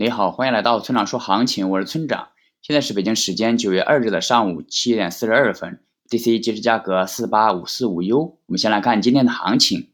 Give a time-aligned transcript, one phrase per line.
[0.00, 2.28] 你好，欢迎来到村长说行情，我是村长。
[2.62, 8.38] 现在是北京时间九月二日的上午七点四十二分，BTC 即时价格四八五四五 U。
[8.46, 9.88] 我们先来看今天的行情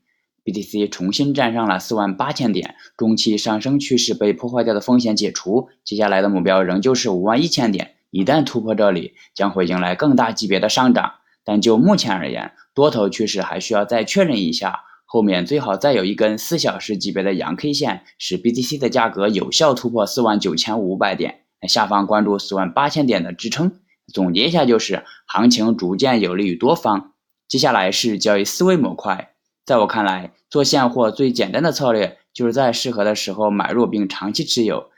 [0.44, 7.94] ，BTC 重新站上了四万八千点，中期上升趋势被破坏掉的风险解除，接下来的目标仍旧是五万一千点。
[8.10, 11.14] 一旦突破这里，将会迎来更大级别的上涨。
[11.44, 14.80] 但就目前而言，多头趋势还需要再确认一下。
[15.14, 23.78] 后面最好再有一根四小时级别的阳 K 线，使 BTC 的价格有效突破四万九千五百点，下方关注四万八千点的支撑。
[24.12, 27.12] 总结一下就是，行情逐渐有利于多方。
[27.46, 34.90] 接下来是交易思维模块，在我看来，做现货最简单的策略就是在适合的时候买入并长期持有，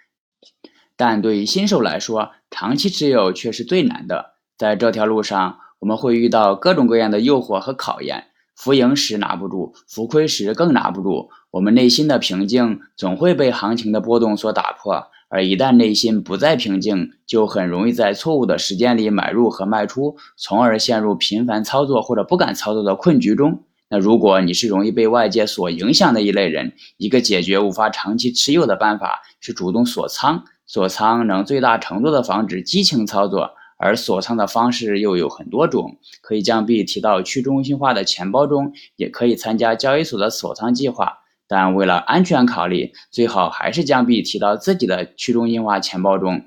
[0.97, 4.37] 但对于新手来说，长期持有却是最难的。
[4.57, 8.29] 在这条路上，我们会遇到各种各样的诱惑和考验。
[8.57, 11.29] 浮盈时拿不住，浮亏时更拿不住。
[11.51, 23.63] 我们内心的平静总会被行情的波动所打破，而一旦内心不再平静，就很容易在错误的时间里买入和卖出，从而陷入频繁操作或者不敢操作的困局中。
[23.89, 30.45] 那如果你是容易被外界所影响的一类人，一个解决无法长期持有的办法是主动锁仓。
[30.67, 33.51] 锁仓能最大程度的防止激情操作。
[33.77, 41.19] 而锁仓的方式又有很多种，可以将币提到去中心化的钱包中，也可以参加交易所的锁仓计划。
[41.49, 46.43] 但为了安全考虑，最好还是将币提到自己的去中心化钱包中，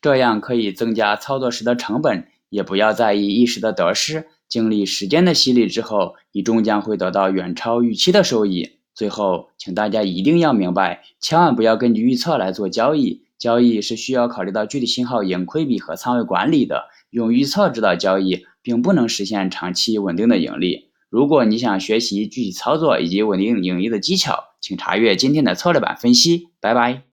[0.00, 4.26] 这样可以增加操作时的成本，也不要在意一时的得失。
[4.48, 8.78] 经历时间的洗礼之后，你终将会得到远超预期的收益。
[8.94, 13.22] 最后，请大家一定要明白，千万不要根据预测来做交易。
[13.42, 16.84] 交易是需要考虑到具体信号、盈亏比和仓位管理的。
[17.10, 20.92] 用预测指导交易，并不能实现长期稳定的盈利。
[21.10, 26.50] 如果你想学习具体操作以及稳定盈利的技巧，请查阅今天的策略版分析。
[26.60, 27.11] 拜拜。